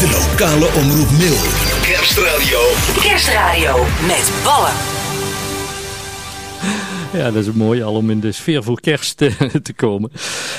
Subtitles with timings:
[0.00, 1.36] De lokale omroep Mil.
[1.82, 2.60] Kerstradio.
[3.00, 3.76] Kerstradio
[4.06, 4.72] met ballen.
[7.12, 9.32] Ja, dat is mooi al om in de sfeer voor kerst eh,
[9.62, 10.10] te komen.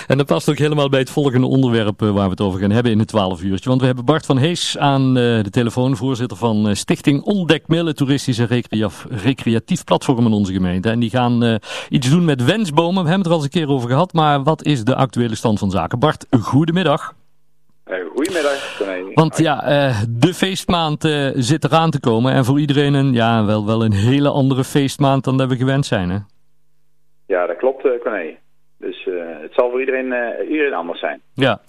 [0.08, 2.72] En dat past ook helemaal bij het volgende onderwerp eh, waar we het over gaan
[2.72, 3.70] hebben in het 12 uurtje.
[3.70, 7.94] Want we hebben Bart van Hees aan eh, de telefoon, voorzitter van Stichting Ontdek Mille,
[7.94, 8.64] toeristisch en
[9.10, 10.90] recreatief platform in onze gemeente.
[10.90, 13.04] En die gaan iets doen met wensbomen.
[13.04, 15.36] We hebben het er al eens een keer over gehad, maar wat is de actuele
[15.36, 16.00] stand van zaken?
[16.00, 17.14] Bart, goedemiddag.
[18.32, 19.14] Goedemiddag.
[19.14, 19.56] Want ja,
[20.10, 21.02] de feestmaand
[21.36, 22.34] zit eraan te komen.
[22.34, 25.86] En voor iedereen een, ja, wel, wel een hele andere feestmaand dan dat we gewend
[25.86, 26.18] zijn, hè?
[27.28, 28.38] Ja, dat klopt, uh, Corné.
[28.78, 30.14] Dus uh, het zal voor iedereen,
[30.50, 31.22] iedereen anders zijn.
[31.34, 31.62] Ja,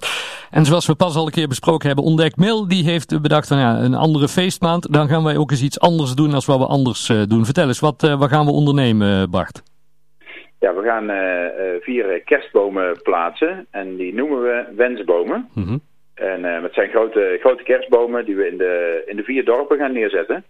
[0.51, 3.59] en zoals we pas al een keer besproken hebben, Ontdek Mail, die heeft bedacht van
[3.59, 4.93] ja, een andere feestmaand.
[4.93, 7.45] Dan gaan wij ook eens iets anders doen als wat we anders doen.
[7.45, 9.63] Vertel eens, wat, wat gaan we ondernemen, Bart?
[10.59, 11.11] Ja, we gaan
[11.81, 15.49] vier kerstbomen plaatsen en die noemen we wensbomen.
[15.55, 15.81] Mm -hmm.
[16.23, 19.93] En het zijn grote, grote kerstbomen die we in de, in de vier dorpen gaan
[19.93, 20.45] neerzetten.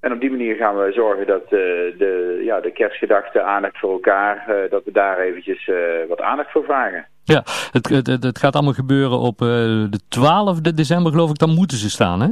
[0.00, 1.50] En op die manier gaan we zorgen dat uh,
[1.98, 5.70] de, ja, de kerstgedachte, aandacht voor elkaar, uh, dat we daar eventjes
[6.08, 7.06] wat aandacht voor vragen.
[7.22, 11.76] Ja, het, het, het gaat allemaal gebeuren op de 12e december geloof ik, dan moeten
[11.76, 12.28] ze staan hè?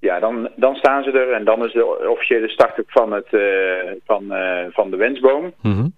[0.00, 3.28] Ja, dan, dan staan ze er en dan is de officiële start ook van, het,
[4.04, 4.24] van,
[4.70, 5.52] van de wensboom.
[5.60, 5.92] -hmm.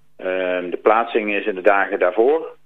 [0.71, 2.57] de plaatsing is in de dagen daarvoor.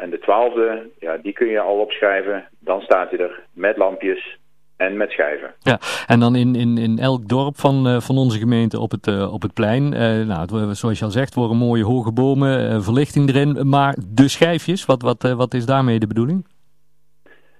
[0.00, 2.48] En de 12e, ja, die kun je al opschrijven.
[2.58, 4.38] Dan staat hij er met lampjes,
[4.80, 5.54] en met schijven.
[5.58, 9.06] Ja, en dan in, in, in elk dorp van, uh, van onze gemeente op het,
[9.06, 9.82] uh, op het plein.
[9.92, 13.68] Uh, nou, zoals je al zegt, worden mooie hoge bomen, verlichting erin.
[13.68, 16.46] Maar de schijfjes, wat, wat, wat is daarmee de bedoeling?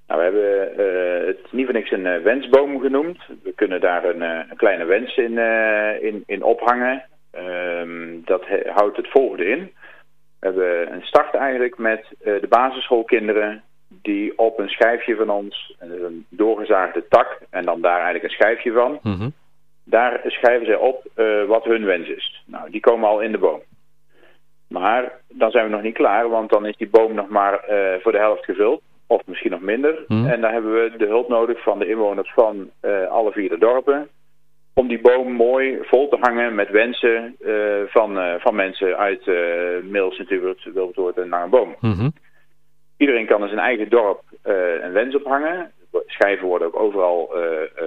[0.06, 3.18] Nou, we hebben het niet voor niks een wensboom genoemd.
[3.42, 5.38] We kunnen daar een, een kleine wens in,
[6.00, 7.04] in, in ophangen.
[7.30, 9.70] Ehm, dat houdt het volgende in.
[10.40, 13.62] We hebben een start eigenlijk met de basisschoolkinderen
[14.02, 18.72] die op een schijfje van ons, een doorgezaagde tak en dan daar eigenlijk een schijfje
[18.72, 19.28] van, mhm.
[19.84, 22.44] daar schrijven zij op uh, wat hun wens is.
[22.46, 23.60] Nou, die komen al in de boom.
[24.68, 27.94] Maar dan zijn we nog niet klaar, want dan is die boom nog maar uh,
[28.02, 28.82] voor de helft gevuld.
[29.06, 30.04] Of misschien nog minder.
[30.08, 30.26] Mhm.
[30.26, 33.58] En dan hebben we de hulp nodig van de inwoners van uh, alle vier de
[33.58, 34.08] dorpen.
[34.74, 37.36] Om die boom mooi vol te hangen met wensen
[37.86, 39.36] van, van mensen uit uh,
[39.82, 41.76] Mils, natuurlijk, Wilbertoort en Langenboom.
[41.80, 42.12] Mm
[42.96, 44.22] Iedereen kan in zijn eigen dorp
[44.82, 45.72] een wens ophangen.
[46.06, 47.34] Schijven worden ook overal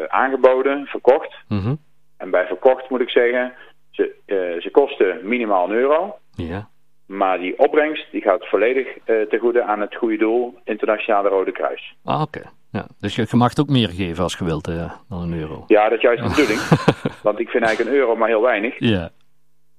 [0.08, 1.36] aangeboden, verkocht.
[1.48, 1.78] Mm
[2.18, 3.54] En bij verkocht moet ik zeggen,
[3.92, 4.16] ze,
[4.62, 6.18] ze kosten minimaal een euro.
[6.36, 6.70] Ja.
[7.06, 11.96] Maar die opbrengst die gaat volledig ten goede aan het goede doel, Internationale Rode Kruis.
[12.04, 12.42] Ah, oké.
[12.72, 14.66] Ja, dus je, mag het ook meer geven als je wilt
[15.10, 15.64] dan een euro.
[15.68, 16.60] Ja, dat is juist de bedoeling.
[17.28, 18.76] Want ik vind eigenlijk een euro maar heel weinig.
[18.80, 19.10] Ja.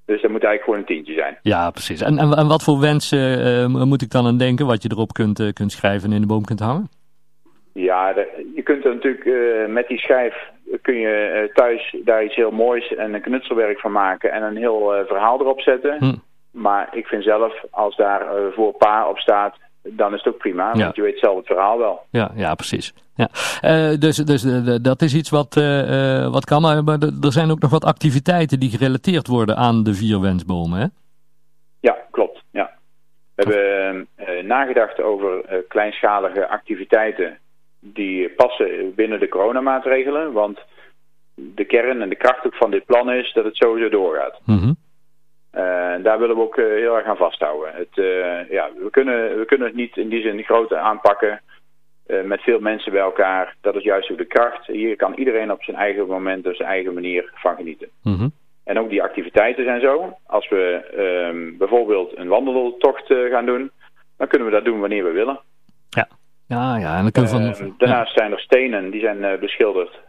[0.07, 1.39] Dus dat moet eigenlijk gewoon een tientje zijn.
[1.43, 2.01] Ja, precies.
[2.01, 5.13] En, en, en wat voor wensen uh, moet ik dan aan denken, wat je erop
[5.13, 6.89] kunt, uh, kunt schrijven en in de boom kunt hangen?
[7.73, 10.53] Ja, de, je kunt er natuurlijk uh, met die schijf
[10.83, 15.05] kun je thuis daar iets heel moois en een knutselwerk van maken en een heel
[15.07, 15.97] verhaal erop zetten.
[15.99, 16.15] Hm.
[16.55, 20.71] Maar ik vind zelf, als daar voor pa op staat, dan is het ook prima,
[20.75, 20.83] ja.
[20.83, 22.07] want je weet zelf het verhaal wel.
[22.11, 22.95] Ja, ja precies.
[23.15, 23.29] Ja.
[23.63, 27.51] Uh, dus dus uh, dat is iets wat, uh, wat kan, maar, maar er zijn
[27.51, 30.87] ook nog wat activiteiten die gerelateerd worden aan de vier wensbomen, hè?
[31.81, 32.43] Ja, klopt.
[32.51, 32.71] Ja.
[33.35, 37.39] We hebben nagedacht over kleinschalige activiteiten
[37.81, 40.59] die passen binnen de coronamaatregelen, want
[41.35, 44.41] de kern en de kracht ook van dit plan is dat het sowieso doorgaat.
[44.45, 44.77] Mm
[46.03, 47.75] daar willen we ook uh, heel erg aan vasthouden.
[47.75, 51.41] Het, uh, ja, we, kunnen, we kunnen het niet in die zin groot aanpakken
[52.25, 53.57] met veel mensen bij elkaar.
[53.61, 54.67] Dat is juist ook de kracht.
[54.67, 57.89] Hier kan iedereen op zijn eigen moment, op zijn eigen manier van genieten.
[58.03, 58.33] Mm -hmm.
[58.65, 60.17] En ook die activiteiten zijn zo.
[60.27, 60.85] Als we
[61.31, 63.71] um, bijvoorbeeld een wandeltocht gaan doen,
[64.17, 65.41] dan kunnen we dat doen wanneer we willen.
[65.89, 66.09] Ja,
[66.47, 66.97] ja, ja.
[66.97, 70.01] En dan kunnen we van, daarnaast zijn er stenen, die zijn beschilderd.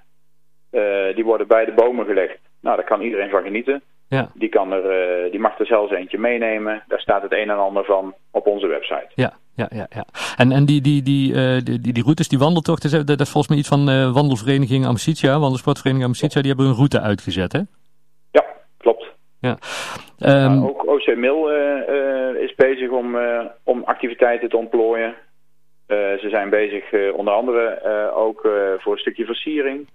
[1.15, 2.39] die worden bij de bomen gelegd.
[2.61, 3.81] Nou, daar kan iedereen van genieten.
[4.15, 4.29] Ja.
[4.33, 4.85] Die, kan er,
[5.25, 6.83] uh, die mag er zelfs eentje meenemen.
[6.87, 9.07] Daar staat het een en ander van op onze website.
[9.15, 9.87] Ja, ja, ja.
[9.89, 10.05] ja.
[10.37, 13.57] En, en die, die, die, uh, die, die, routes, die wandeltochten, dat is volgens mij
[13.57, 17.61] iets van uh, wandelvereniging Amicitia, wandelsportvereniging Amicitia, die hebben een route uitgezet, hè?
[18.31, 18.45] Ja,
[18.77, 19.05] klopt.
[19.39, 19.57] Ja.
[20.19, 21.49] Um, ook OC Mil
[22.39, 23.17] is bezig om,
[23.63, 25.15] om activiteiten te ontplooien.
[25.87, 27.81] ze zijn bezig onder andere
[28.15, 28.39] ook
[28.79, 29.87] voor een stukje versiering.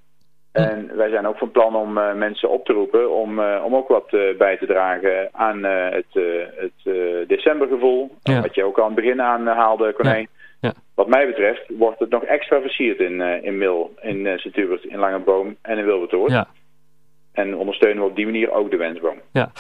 [0.53, 3.75] En wij zijn ook van plan om uh, mensen op te roepen om, uh, om
[3.75, 6.15] ook wat uh, bij te dragen aan het,
[6.57, 8.11] het decembergevoel.
[8.23, 8.41] Ja.
[8.41, 10.27] Wat je ook al aan het begin aanhaalde, Corné.
[10.61, 10.73] Ja.
[10.95, 14.99] Wat mij betreft wordt het nog extra versierd in, in Mil, in uh, Sint-Hubert, in
[14.99, 16.31] Langeboom en in Wilbertoort.
[16.31, 16.49] Ja.
[17.33, 19.21] En ondersteunen we op die manier ook de wensboom.
[19.33, 19.51] Ja,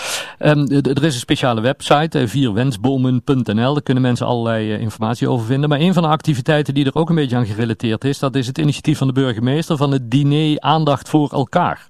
[0.44, 3.72] um, er is een speciale website, vierwensbomen.nl.
[3.72, 5.68] Daar kunnen mensen allerlei informatie over vinden.
[5.68, 8.46] Maar een van de activiteiten die er ook een beetje aan gerelateerd is, dat is
[8.46, 11.86] het initiatief van de burgemeester van het diner Aandacht voor elkaar.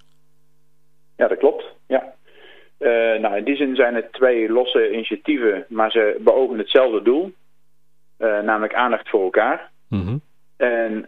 [1.17, 1.65] Ja, dat klopt.
[1.87, 2.13] Ja.
[2.79, 7.33] Uh, nou, in die zin zijn het twee losse initiatieven, maar ze beogen hetzelfde doel.
[8.19, 9.71] Uh, namelijk aandacht voor elkaar.
[9.89, 10.21] Mm
[10.57, 11.03] En uh,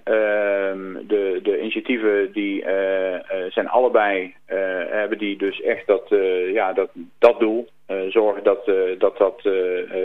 [1.06, 2.64] de, de initiatieven die
[3.48, 4.34] zijn allebei,
[4.92, 6.04] hebben die dus echt dat,
[6.52, 7.68] ja, dat, dat doel.
[8.08, 8.64] zorgen dat
[8.98, 9.40] dat, dat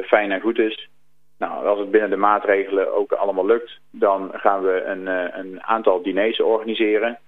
[0.06, 0.90] fijn en goed is.
[1.38, 5.08] Nou, als het binnen de maatregelen ook allemaal lukt, dan gaan we een,
[5.40, 7.20] een aantal diners organiseren.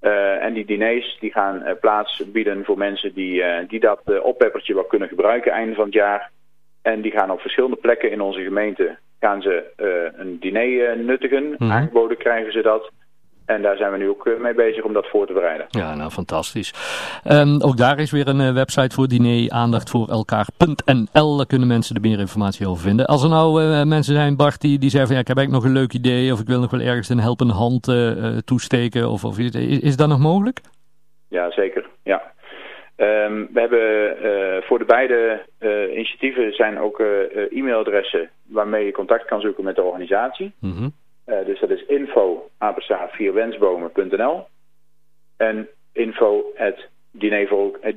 [0.00, 4.20] Uh, en die diners die gaan uh, plaats bieden voor mensen die, uh, die dat
[4.22, 6.30] oppeppertje wel kunnen gebruiken einde van het jaar.
[6.82, 9.64] En die gaan op verschillende plekken in onze gemeente gaan ze
[10.16, 11.44] een diner nuttigen.
[11.44, 11.70] Mm -hmm.
[11.70, 12.90] Aangeboden krijgen ze dat.
[13.46, 15.66] En daar zijn we nu ook mee bezig om dat voor te bereiden.
[15.68, 16.72] Ja, nou fantastisch.
[17.30, 21.36] Um, ook daar is weer een website voor diner, aandacht voor elkaar.nl.
[21.36, 23.06] Daar kunnen mensen er meer informatie over vinden.
[23.06, 25.64] Als er nou uh, mensen zijn, Bart, die, die zeggen van ja, ik heb eigenlijk
[25.64, 29.08] nog een leuk idee of ik wil nog wel ergens een helpende hand uh, toesteken.
[29.08, 29.50] Of, of, is,
[29.80, 30.60] is dat nog mogelijk?
[31.28, 31.86] Ja, zeker.
[32.02, 32.22] Ja.
[32.96, 35.42] Um, we hebben uh, voor de beide
[35.92, 37.00] initiatieven zijn ook
[37.50, 40.52] e-mailadressen waarmee je contact kan zoeken met de organisatie.
[40.60, 40.92] Mm -hmm.
[41.26, 42.50] Uh, dus dat is info
[43.32, 44.46] wensbomen.nl
[45.36, 46.86] en info at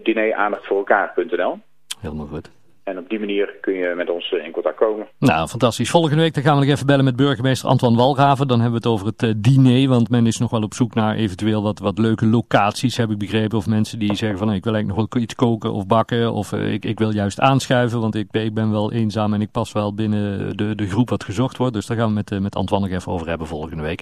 [0.04, 1.60] dineraandachtvoorelkaar.nl.
[2.00, 2.59] Helemaal goed.
[2.90, 5.08] En op die manier kun je met ons in contact komen.
[5.20, 5.90] Nou, fantastisch.
[5.90, 8.48] Volgende week dan gaan we nog even bellen met burgemeester Antoine Walraven.
[8.48, 10.94] Dan hebben we het over het uh, diner, want men is nog wel op zoek
[10.94, 13.58] naar eventueel wat, wat leuke locaties, heb ik begrepen.
[13.58, 16.34] Of mensen die zeggen van, ik wil eigenlijk nog wel iets koken of bakken.
[16.34, 19.52] Of uh, ik, ik wil juist aanschuiven, want ik, ik ben wel eenzaam en ik
[19.52, 21.74] pas wel binnen de, de groep wat gezocht wordt.
[21.74, 24.02] Dus daar gaan we met, met Antoine nog even over hebben volgende week.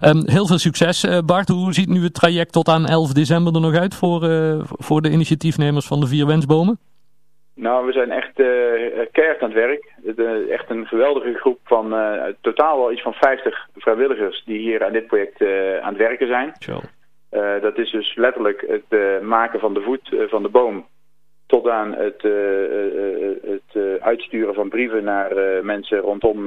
[0.00, 1.48] Um, heel veel succes, Bart.
[1.48, 4.20] Hoe ziet nu het traject tot aan 11 december er nog uit voor,
[4.66, 6.78] voor de initiatiefnemers van de Vier Wensbomen?
[7.54, 8.46] Nou, we zijn echt uh,
[9.12, 9.92] keihard aan het werk.
[9.96, 14.84] De, echt een geweldige groep van uh, totaal wel iets van 50 vrijwilligers die hier
[14.84, 16.52] aan dit project uh, aan het werken zijn.
[17.60, 20.86] dat is dus letterlijk het maken van de voet van de boom
[21.46, 22.22] tot aan het,
[23.42, 26.44] het uitsturen van brieven naar mensen rondom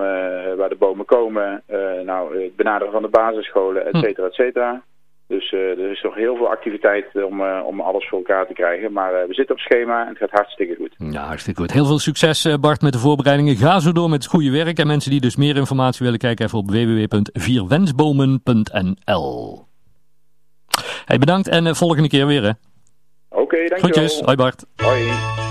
[0.57, 1.63] waar de bomen komen.
[2.03, 4.83] nou, het benaderen van de basisscholen, et cetera, et cetera.
[5.27, 8.53] Dus uh, er is nog heel veel activiteit om, uh, om alles voor elkaar te
[8.53, 8.91] krijgen.
[8.91, 10.95] Maar we zitten op schema en het gaat hartstikke goed.
[10.97, 11.71] Ja, hartstikke goed.
[11.71, 13.55] Heel veel succes Bart met de voorbereidingen.
[13.55, 14.79] Ga zo door met het goede werk.
[14.79, 19.65] En mensen die dus meer informatie willen kijken even op www.vierwensbomen.nl
[21.05, 22.51] Hey, bedankt en volgende keer weer hè.
[23.29, 23.79] Oké, okay, dankjewel.
[23.79, 24.19] Groetjes.
[24.19, 24.65] Hoi Bart.
[24.75, 25.44] Hoi.